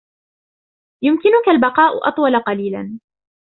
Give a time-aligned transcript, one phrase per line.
[1.03, 2.91] يمكنك البقاء أطول قليلا؟